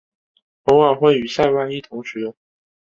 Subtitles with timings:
[0.63, 2.33] 偶尔会与塞外一同使用。